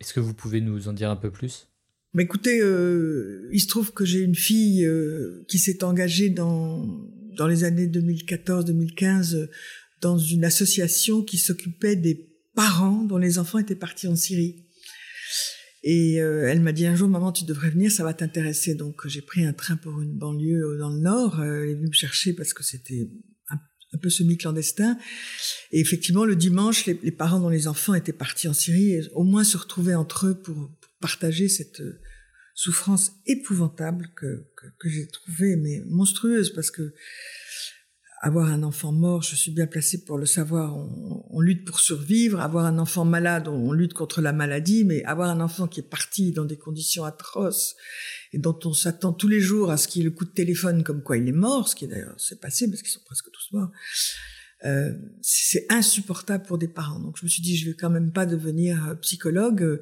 [0.01, 1.69] Est-ce que vous pouvez nous en dire un peu plus?
[2.15, 6.87] Mais écoutez, euh, il se trouve que j'ai une fille euh, qui s'est engagée dans
[7.37, 9.49] dans les années 2014-2015
[10.01, 14.66] dans une association qui s'occupait des parents dont les enfants étaient partis en Syrie.
[15.88, 18.75] Et euh, elle m'a dit un jour, maman, tu devrais venir, ça va t'intéresser.
[18.75, 21.38] Donc j'ai pris un train pour une banlieue euh, dans le nord.
[21.38, 23.09] Euh, elle est venue me chercher parce que c'était
[23.51, 24.99] un, peu semi-clandestin.
[25.70, 29.44] Et effectivement, le dimanche, les, parents dont les enfants étaient partis en Syrie, au moins
[29.44, 31.81] se retrouvaient entre eux pour, pour partager cette
[32.57, 36.94] souffrance épouvantable que, que, que j'ai trouvée mais monstrueuse parce que
[38.21, 42.41] avoir un enfant mort, je suis bien placée pour le savoir, on, lutte pour survivre.
[42.41, 45.89] Avoir un enfant malade, on, lutte contre la maladie, mais avoir un enfant qui est
[45.89, 47.77] parti dans des conditions atroces
[48.33, 50.83] et dont on s'attend tous les jours à ce qu'il ait le coup de téléphone
[50.83, 53.53] comme quoi il est mort, ce qui d'ailleurs s'est passé parce qu'ils sont presque tous
[53.53, 53.71] morts,
[54.65, 56.99] euh, c'est insupportable pour des parents.
[57.01, 59.81] Donc je me suis dit, je vais quand même pas devenir euh, psychologue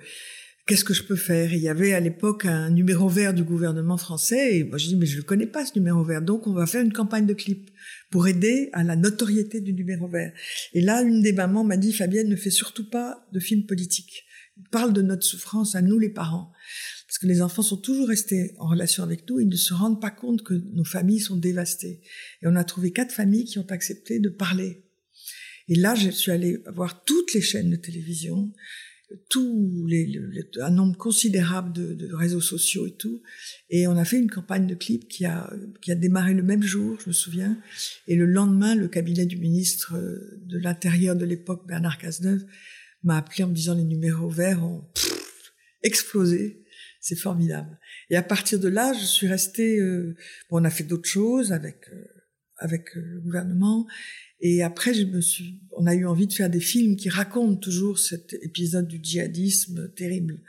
[0.67, 1.53] qu'est-ce que je peux faire?
[1.53, 4.97] Il y avait à l'époque un numéro vert du gouvernement français, et moi je dis
[4.97, 7.35] mais je ne connais pas ce numéro vert, donc on va faire une campagne de
[7.35, 7.71] clips
[8.11, 10.33] pour aider à la notoriété du numéro vert.
[10.73, 14.25] Et là, une des mamans m'a dit Fabienne ne fais surtout pas de films politiques.
[14.71, 16.53] Parle de notre souffrance à nous les parents.
[17.07, 20.01] Parce que les enfants sont toujours restés en relation avec nous, ils ne se rendent
[20.01, 22.01] pas compte que nos familles sont dévastées.
[22.43, 24.85] Et on a trouvé quatre familles qui ont accepté de parler.
[25.69, 28.53] Et là, je suis allée voir toutes les chaînes de télévision,
[30.61, 33.23] un nombre considérable de, de, réseaux sociaux et tout.
[33.71, 36.63] Et on a fait une campagne de clips qui a, qui a démarré le même
[36.63, 37.59] jour, je me souviens.
[38.07, 42.45] Et le lendemain, le cabinet du ministre euh, de l'Intérieur de l'époque, Bernard Cazeneuve,
[43.03, 44.85] m'a appelé en me disant les numéros verts ont
[45.83, 46.65] explosé.
[47.01, 47.79] C'est formidable.
[48.09, 49.79] Et à partir de là, je suis restée.
[49.79, 50.17] Euh,
[50.49, 52.05] bon, on a fait d'autres choses avec euh,
[52.59, 53.87] avec le gouvernement.
[54.41, 57.57] Et après, je me suis, on a eu envie de faire des films qui racontent
[57.57, 60.43] toujours cet épisode du djihadisme terrible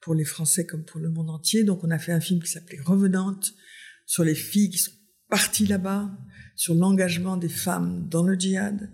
[0.00, 1.64] pour les Français comme pour le monde entier.
[1.64, 3.54] Donc, on a fait un film qui s'appelait Revenante
[4.06, 4.92] sur les filles qui sont
[5.28, 6.10] parties là-bas,
[6.56, 8.90] sur l'engagement des femmes dans le djihad.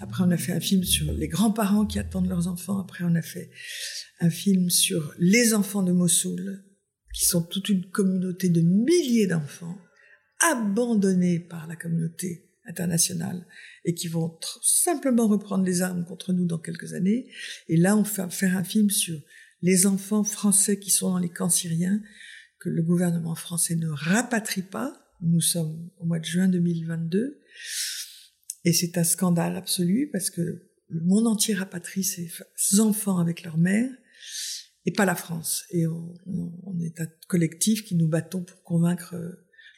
[0.00, 2.80] Après, on a fait un film sur les grands-parents qui attendent leurs enfants.
[2.80, 3.50] Après, on a fait
[4.20, 6.64] un film sur les enfants de Mossoul,
[7.12, 9.78] qui sont toute une communauté de milliers d'enfants
[10.40, 13.46] abandonnés par la communauté internationale
[13.84, 17.30] et qui vont simplement reprendre les armes contre nous dans quelques années.
[17.68, 19.20] Et là, on va faire un film sur
[19.62, 22.00] les enfants français qui sont dans les camps syriens,
[22.58, 24.92] que le gouvernement français ne rapatrie pas.
[25.20, 27.40] Nous sommes au mois de juin 2022.
[28.64, 33.58] Et c'est un scandale absolu parce que le monde entier rapatrie ses enfants avec leur
[33.58, 33.90] mère
[34.86, 35.64] et pas la France.
[35.70, 39.14] Et on, on est un collectif qui nous battons pour convaincre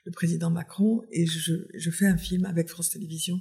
[0.07, 3.41] le président Macron et je, fais un film avec France Télévisions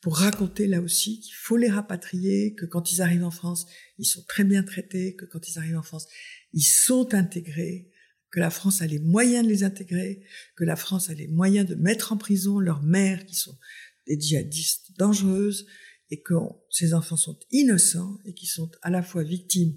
[0.00, 3.66] pour raconter là aussi qu'il faut les rapatrier, que quand ils arrivent en France,
[3.98, 6.08] ils sont très bien traités, que quand ils arrivent en France,
[6.54, 7.90] ils sont intégrés,
[8.30, 10.24] que la France a les moyens de les intégrer,
[10.56, 13.58] que la France a les moyens de mettre en prison leurs mères qui sont
[14.06, 15.66] des djihadistes dangereuses
[16.10, 16.34] et que
[16.70, 19.76] ces enfants sont innocents et qui sont à la fois victimes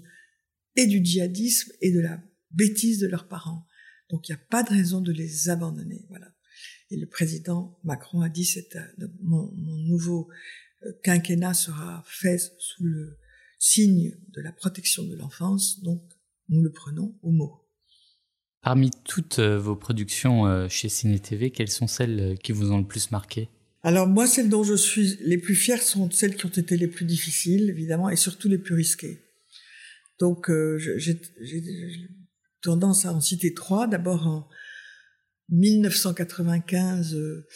[0.74, 2.18] et du djihadisme et de la
[2.50, 3.66] bêtise de leurs parents.
[4.10, 6.04] Donc il n'y a pas de raison de les abandonner.
[6.08, 6.26] Voilà.
[6.90, 8.68] Et le président Macron a dit c'est
[9.20, 10.28] mon, mon, nouveau
[10.84, 13.18] euh, quinquennat sera fait sous le
[13.58, 16.02] signe de la protection de l'enfance, donc
[16.48, 17.60] nous le prenons au mot.
[18.60, 22.78] Parmi toutes euh, vos productions euh, chez Ciné TV, quelles sont celles qui vous ont
[22.78, 23.48] le plus marqué?
[23.82, 26.88] Alors moi, celles dont je suis les plus fière sont celles qui ont été les
[26.88, 29.20] plus difficiles, évidemment, et surtout les plus risquées.
[30.18, 30.50] Donc
[30.86, 31.20] j'ai
[32.64, 33.86] tendance à en citer trois.
[33.86, 34.48] D'abord en
[35.50, 37.46] 1995 euh,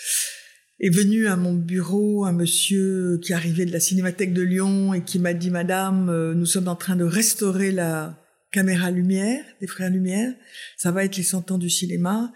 [0.80, 5.02] est venu à mon bureau un monsieur qui arrivait de la Cinémathèque de Lyon et
[5.02, 9.66] qui m'a dit Madame, euh, nous sommes en train de restaurer la caméra Lumière des
[9.66, 10.32] frères Lumière.
[10.76, 12.32] Ça va être les 100 ans du cinéma.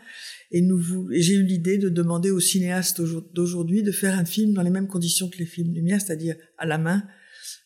[0.50, 3.00] Et, nous, j'ai eu l'idée de demander aux cinéastes
[3.32, 6.66] d'aujourd'hui de faire un film dans les mêmes conditions que les films Lumière, c'est-à-dire à
[6.66, 7.04] la main,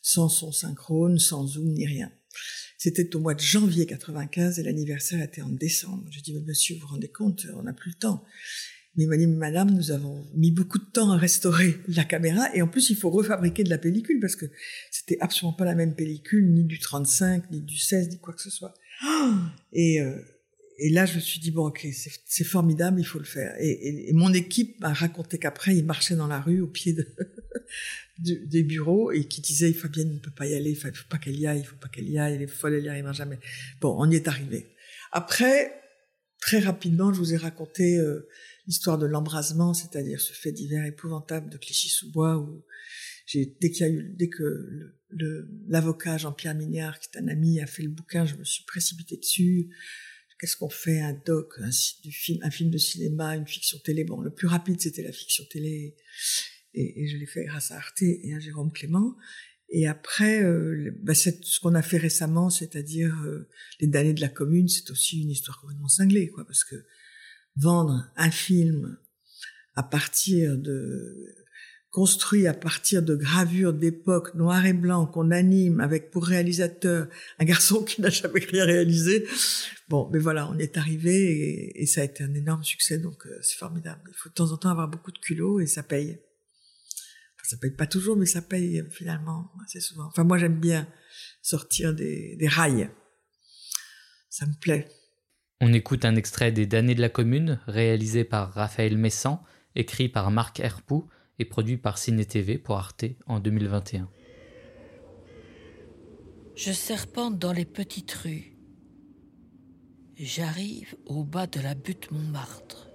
[0.03, 2.13] sans son synchrone, sans zoom ni rien.
[2.79, 6.05] C'était au mois de janvier 95 et l'anniversaire était en décembre.
[6.11, 8.25] J'ai dit, monsieur, vous vous rendez compte, on n'a plus le temps.
[8.97, 12.55] Mais il m'a dit, madame, nous avons mis beaucoup de temps à restaurer la caméra
[12.55, 14.47] et en plus, il faut refabriquer de la pellicule parce que
[14.91, 18.43] c'était absolument pas la même pellicule, ni du 35, ni du 16, ni quoi que
[18.43, 18.75] ce soit.
[19.73, 20.17] Et, euh,
[20.79, 21.87] et là, je me suis dit, bon, ok,
[22.27, 23.55] c'est formidable, il faut le faire.
[23.59, 27.07] Et, mon équipe m'a raconté qu'après, il marchait dans la rue au pied de,
[28.19, 31.39] des bureaux et qui disait, Fabienne ne peut pas y aller, il faut pas qu'elle
[31.39, 33.39] y aille, il faut pas qu'elle y aille, elle est folle, elle y arrivera jamais.
[33.81, 34.67] Bon, on y est arrivé.
[35.13, 35.73] Après,
[36.41, 38.29] très rapidement, je vous ai raconté euh,
[38.67, 42.65] l'histoire de l'embrasement, c'est-à-dire ce fait divers épouvantable de Clichy-sous-Bois où
[43.25, 44.95] j'ai, dès qu'il y a eu, dès que
[45.69, 49.17] l'avocat Jean-Pierre Mignard, qui est un ami, a fait le bouquin, je me suis précipitée
[49.17, 49.71] dessus
[50.39, 54.05] qu'est-ce qu'on fait un doc, un, film, un film de cinéma, une fiction télé?
[54.05, 55.97] Bon, le plus rapide c'était la fiction télé,
[56.75, 59.17] et, et je l'ai fait grâce à Arte et à Jérôme Clément.
[59.69, 63.49] Et après, euh, bah, ce qu'on a fait récemment, c'est-à-dire euh,
[63.81, 66.77] les damnés de la commune, c'est aussi une histoire complètement cinglée, quoi, parce que
[67.57, 68.97] vendre un film
[69.75, 71.35] à partir de
[71.97, 77.45] construit à partir de gravures d'époque noir et blanc qu'on anime avec pour réalisateur un
[77.47, 79.27] garçon qui n'a jamais rien réalisé.
[79.89, 83.39] Bon, mais voilà, on est arrivé et, ça a été un énorme succès, donc euh,
[83.41, 84.03] c'est formidable.
[84.11, 86.19] Il faut de temps en temps avoir beaucoup de culot et ça paye.
[87.35, 90.05] Enfin, ça paye pas toujours, mais ça paye finalement assez souvent.
[90.09, 90.87] Enfin, moi j'aime bien
[91.41, 92.91] sortir des, des rails.
[94.29, 94.87] Ça me plaît.
[95.63, 99.43] On écoute un extrait des Damnés de la Commune, réalisé par Raphaël Messan,
[99.75, 104.09] écrit par Marc Herpoux et produit par Ciné TV pour Arte en 2021.
[106.55, 108.57] Je serpente dans les petites rues.
[110.19, 112.89] J'arrive au bas de la butte Montmartre.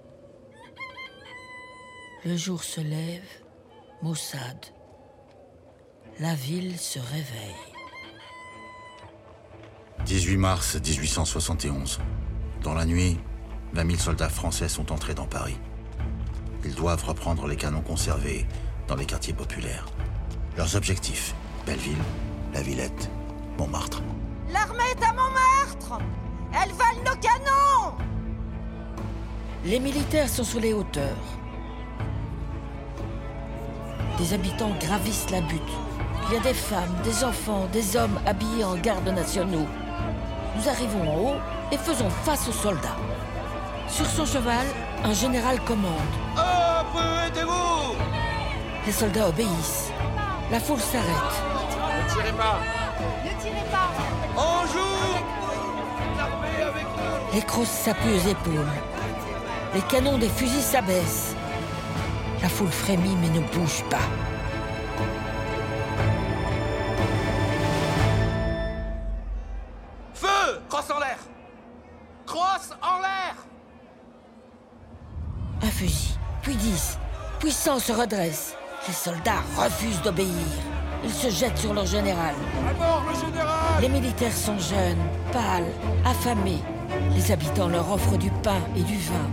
[2.24, 3.22] Le jour se lève,
[4.02, 4.66] maussade.
[6.18, 7.72] La ville se réveille.
[10.06, 12.00] 18 mars 1871.
[12.62, 13.18] Dans la nuit,
[13.72, 15.56] 20 000 soldats français sont entrés dans Paris.
[16.64, 18.46] Ils doivent reprendre les canons conservés
[18.86, 19.86] dans les quartiers populaires.
[20.56, 21.34] Leurs objectifs
[21.66, 21.96] Belleville,
[22.54, 23.10] La Villette,
[23.58, 24.02] Montmartre.
[24.52, 26.00] L'armée est à Montmartre
[26.52, 27.96] Elles valent nos canons
[29.64, 31.16] Les militaires sont sur les hauteurs.
[34.18, 35.62] Des habitants gravissent la butte.
[36.28, 39.66] Il y a des femmes, des enfants, des hommes habillés en gardes nationaux.
[40.56, 41.40] Nous arrivons en haut
[41.72, 42.96] et faisons face aux soldats.
[43.88, 44.66] Sur son cheval,
[45.04, 45.92] un général commande.
[46.92, 47.96] Vous
[48.86, 49.90] Les soldats obéissent.
[50.50, 51.06] La foule s'arrête.
[51.08, 52.60] Ne tirez pas
[53.24, 53.90] Ne tirez pas
[54.36, 55.16] On joue
[57.34, 58.66] Les crosses s'appuient aux épaules.
[59.74, 61.34] Les canons des fusils s'abaissent.
[62.42, 64.31] La foule frémit mais ne bouge pas.
[77.78, 78.56] Se redressent.
[78.86, 80.28] Les soldats refusent d'obéir.
[81.04, 82.34] Ils se jettent sur leur général.
[82.68, 84.98] À mort le général Les militaires sont jeunes,
[85.32, 85.70] pâles,
[86.04, 86.60] affamés.
[87.14, 89.30] Les habitants leur offrent du pain et du vin.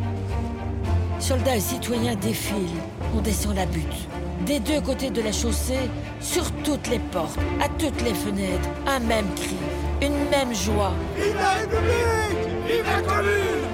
[1.19, 2.81] Soldats et citoyens défilent.
[3.15, 4.07] On descend la butte.
[4.45, 5.89] Des deux côtés de la chaussée,
[6.21, 9.57] sur toutes les portes, à toutes les fenêtres, un même cri,
[10.01, 10.93] une même joie.
[11.17, 13.65] Vive la République Vive la commune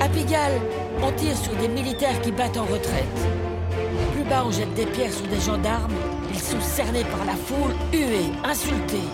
[0.00, 0.60] À Pigalle,
[1.02, 3.18] on tire sur des militaires qui battent en retraite.
[4.12, 5.92] Plus bas, on jette des pierres sur des gendarmes.
[6.30, 9.08] Ils sont cernés par la foule, hués, insultés.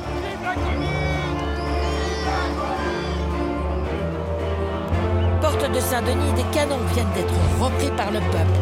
[5.40, 8.60] Porte de Saint-Denis, des canons viennent d'être repris par le peuple.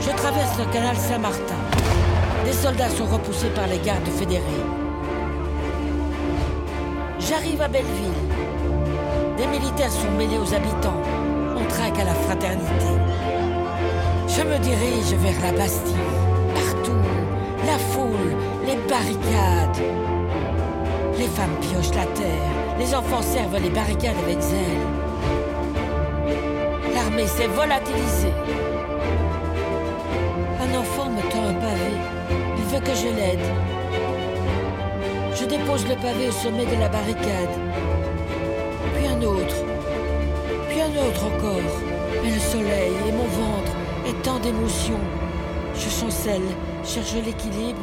[0.00, 1.60] Je traverse le canal Saint-Martin.
[2.44, 4.42] Des soldats sont repoussés par les gardes fédérés.
[7.18, 8.12] J'arrive à Belleville.
[9.36, 11.00] Des militaires sont mêlés aux habitants.
[14.28, 15.94] Je me dirige vers la Bastille.
[16.54, 17.02] Partout,
[17.66, 18.34] la foule,
[18.66, 19.82] les barricades.
[21.18, 22.50] Les femmes piochent la terre.
[22.78, 24.86] Les enfants servent les barricades avec zèle.
[26.94, 28.32] L'armée s'est volatilisée.
[30.62, 31.92] Un enfant me tend un pavé.
[32.56, 33.46] Il veut que je l'aide.
[35.34, 37.69] Je dépose le pavé au sommet de la barricade.
[41.10, 43.72] Et le soleil et mon ventre
[44.06, 45.00] et tant d'émotions.
[45.74, 46.40] Je chancelle,
[46.84, 47.80] cherche l'équilibre,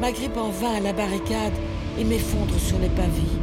[0.00, 1.54] m'agrippe en vain à la barricade
[1.98, 3.34] et m'effondre sur les pavés.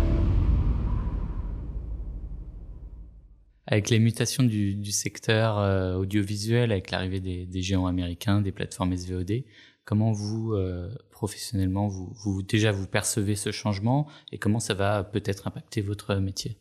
[3.68, 8.96] Avec les mutations du, secteur euh, audiovisuel, avec l'arrivée des, des, géants américains, des plateformes
[8.96, 9.44] SVOD,
[9.84, 15.04] comment vous, euh, professionnellement, vous, vous, déjà vous percevez ce changement et comment ça va
[15.04, 16.58] peut-être impacter votre métier?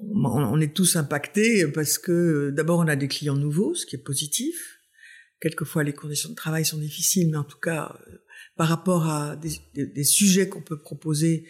[0.00, 4.02] On est tous impactés parce que d'abord on a des clients nouveaux, ce qui est
[4.02, 4.78] positif.
[5.40, 8.16] Quelquefois les conditions de travail sont difficiles, mais en tout cas euh,
[8.56, 11.46] par rapport à des, sujets qu'on peut proposer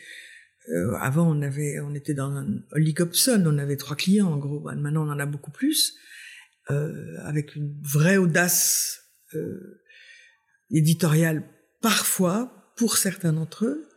[0.68, 4.60] euh, avant, on avait, on était dans un oligopson, on avait trois clients en gros.
[4.60, 5.94] Maintenant, on en a beaucoup plus,
[6.70, 9.02] euh, avec une vraie audace
[9.34, 9.80] euh,
[10.70, 11.44] éditoriale
[11.80, 13.88] parfois pour certains d'entre eux.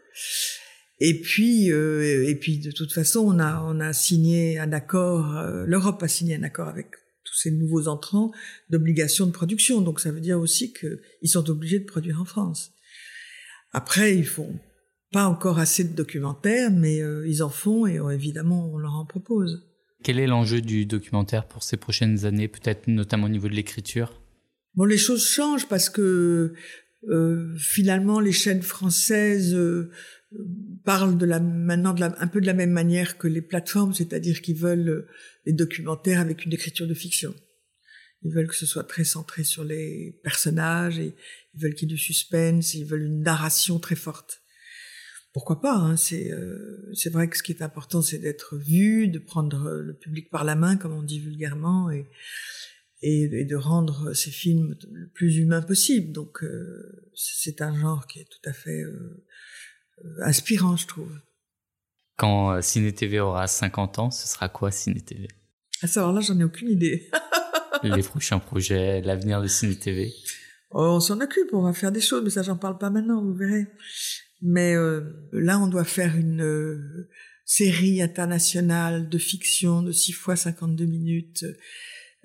[0.99, 5.37] Et puis, euh, et puis de toute façon, on a, on a signé un accord.
[5.37, 6.87] euh, L'Europe a signé un accord avec
[7.23, 8.31] tous ces nouveaux entrants
[8.69, 9.81] d'obligation de production.
[9.81, 12.71] Donc, ça veut dire aussi qu'ils sont obligés de produire en France.
[13.71, 14.59] Après, ils font
[15.11, 18.93] pas encore assez de documentaires, mais euh, ils en font et euh, évidemment on leur
[18.93, 19.65] en propose.
[20.03, 24.21] Quel est l'enjeu du documentaire pour ces prochaines années, peut-être notamment au niveau de l'écriture?
[24.75, 26.53] Bon, les choses changent parce que
[27.09, 29.57] euh, finalement les chaînes françaises
[30.83, 33.93] parlent de la, maintenant de la, un peu de la même manière que les plateformes,
[33.93, 35.07] c'est-à-dire qu'ils veulent
[35.45, 37.33] des documentaires avec une écriture de fiction.
[38.23, 41.15] Ils veulent que ce soit très centré sur les personnages, et
[41.53, 44.41] ils veulent qu'il y ait du suspense, ils veulent une narration très forte
[45.31, 49.19] pourquoi pas hein, C'est euh, vrai que ce qui est important, c'est d'être vu, de
[49.19, 52.07] prendre le public par la main, comme on dit vulgairement, et
[53.01, 56.11] et, de rendre ces films le plus humain possible.
[56.11, 59.25] Donc euh, c'est un genre qui est tout à fait euh,
[60.23, 61.11] inspirant, je trouve.
[62.17, 65.27] Quand Ciné TV aura 50 ans, ce sera quoi Ciné TV
[65.81, 67.09] Ah ça, alors là, j'en ai aucune idée.
[67.83, 70.13] Les prochains projets, l'avenir de Ciné TV.
[70.71, 73.23] Oh, on s'en occupe, on va faire des choses, mais ça, j'en parle pas maintenant,
[73.23, 73.67] vous verrez.
[74.41, 77.09] Mais euh, là, on doit faire une euh,
[77.45, 81.45] série internationale de fiction de 6 fois 52 minutes,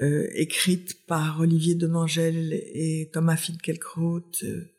[0.01, 4.31] euh, écrite par Olivier Demangel et Thomas Finkielkraut,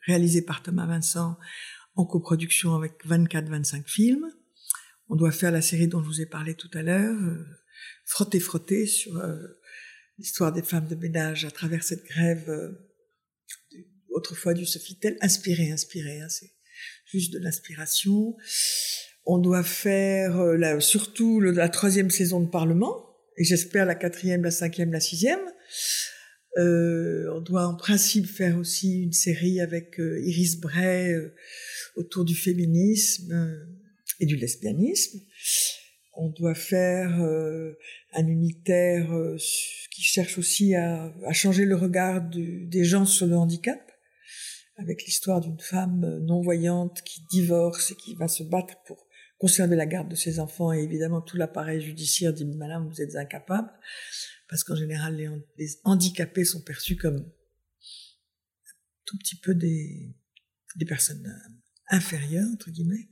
[0.05, 1.37] réalisée par Thomas Vincent,
[1.95, 4.25] en coproduction avec 24-25 films.
[5.09, 7.17] On doit faire la série dont je vous ai parlé tout à l'heure,
[8.05, 9.13] Frotter Frotter, sur
[10.17, 12.75] l'histoire des femmes de ménage à travers cette grève
[14.09, 16.21] autrefois du Sofitel, inspiré, inspiré.
[16.21, 16.27] Hein,
[17.05, 18.35] juste de l'inspiration.
[19.25, 23.05] On doit faire euh, surtout la troisième saison de Parlement,
[23.37, 25.41] et j'espère la quatrième, la cinquième, la sixième.
[26.57, 31.13] Euh, on doit en principe faire aussi une série avec euh, Iris Bray
[31.95, 33.67] autour du féminisme
[34.19, 35.19] et du lesbianisme.
[36.17, 37.19] On doit faire
[38.13, 39.11] un unitaire
[39.91, 43.85] qui cherche aussi à, changer le regard des gens sur le handicap
[44.77, 49.75] avec l'histoire d'une femme euh, non-voyante qui divorce et qui va se battre pour conserver
[49.75, 53.69] la garde de ses enfants et évidemment tout l'appareil judiciaire dit madame vous êtes incapable
[54.47, 55.15] parce qu'en général
[55.57, 57.29] les, handicapés sont perçus comme
[59.05, 60.15] tout petit peu des,
[60.75, 61.49] des personnes euh,
[61.89, 63.09] inférieures entre guillemets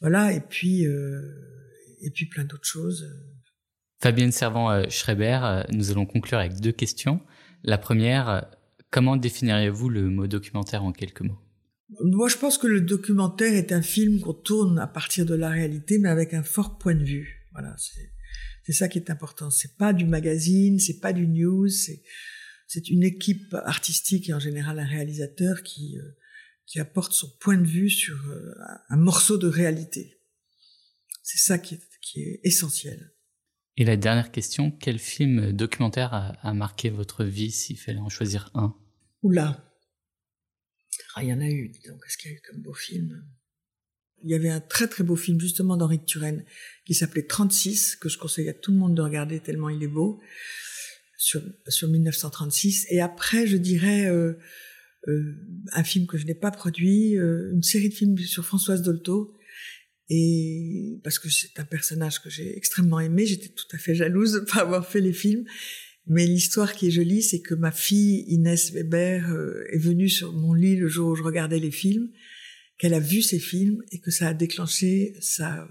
[0.00, 1.20] voilà et puis euh,
[2.00, 3.06] et puis plein d'autres choses
[3.98, 7.22] Fabienne Servant-Schreiber, nous allons conclure avec deux questions.
[7.64, 8.46] La première,
[8.90, 11.38] Comment définiriez-vous le mot documentaire en quelques mots?
[12.02, 15.50] Moi, je pense que le documentaire est un film qu'on tourne à partir de la
[15.50, 17.46] réalité, mais avec un fort point de vue.
[17.52, 18.10] Voilà, c'est
[18.72, 19.50] ça qui est important.
[19.50, 24.78] C'est pas du magazine, c'est pas du news, c'est une équipe artistique et en général
[24.78, 26.16] un réalisateur qui euh,
[26.66, 28.52] qui apporte son point de vue sur euh,
[28.88, 30.20] un morceau de réalité.
[31.22, 33.12] C'est ça qui est, qui est essentiel.
[33.76, 38.08] Et la dernière question, quel film documentaire a, a marqué votre vie s'il fallait en
[38.08, 38.74] choisir un?
[39.22, 39.62] Oula.
[41.14, 42.02] Ah, il y en a eu, donc.
[42.02, 43.24] Qu'est-ce qu'il y a eu comme beau film?
[44.26, 46.44] Il y avait un très très beau film, justement, d'Henri Turenne,
[46.84, 49.88] qui s'appelait 36, que je conseille à tout le monde de regarder tellement il est
[49.88, 50.20] beau,
[51.16, 52.86] sur, sur 1936.
[52.90, 54.32] Et après, je dirais euh,
[55.06, 55.36] euh,
[55.72, 59.32] un film que je n'ai pas produit, euh, une série de films sur Françoise Dolto,
[60.08, 64.32] et parce que c'est un personnage que j'ai extrêmement aimé, j'étais tout à fait jalouse
[64.32, 65.44] de pas avoir fait les films.
[66.08, 69.24] Mais l'histoire qui est jolie, c'est que ma fille Inès Weber
[69.72, 72.10] est venue sur mon lit le jour où je regardais les films,
[72.78, 75.68] qu'elle a vu ces films et que ça a déclenché sa,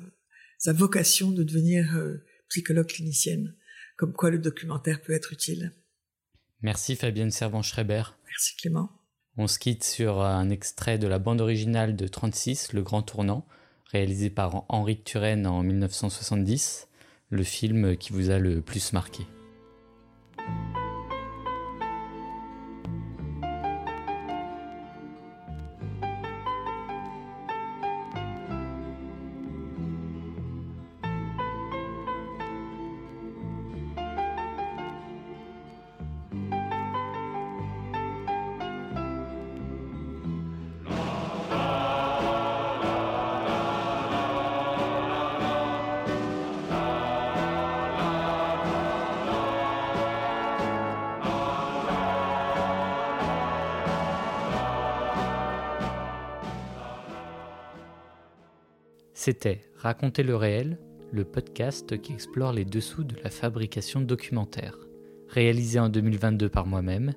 [0.58, 3.56] sa vocation de devenir euh, psychologue clinicienne.
[3.97, 5.72] Comme quoi le documentaire peut être utile.
[6.62, 8.03] Merci Fabienne Servan-Schreiber.
[8.26, 8.89] Merci Clément.
[9.38, 13.45] On se quitte sur un extrait de la bande originale de 36, Le Grand Tournant,
[13.91, 16.88] réalisé par Henri Turenne en 1970,
[17.30, 19.26] le film qui vous a le plus marqué.
[59.26, 60.78] C'était Raconter le réel,
[61.11, 64.78] le podcast qui explore les dessous de la fabrication de documentaires.
[65.30, 67.15] Réalisé en 2022 par moi-même,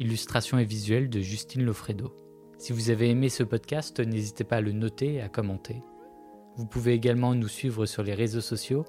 [0.00, 2.12] illustration et visuel de Justine Lofredo.
[2.58, 5.80] Si vous avez aimé ce podcast, n'hésitez pas à le noter et à commenter.
[6.56, 8.84] Vous pouvez également nous suivre sur les réseaux sociaux,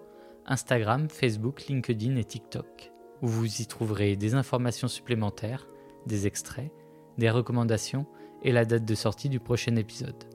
[0.47, 2.91] Instagram, Facebook, LinkedIn et TikTok,
[3.21, 5.67] où vous y trouverez des informations supplémentaires,
[6.07, 6.71] des extraits,
[7.19, 8.07] des recommandations
[8.41, 10.34] et la date de sortie du prochain épisode.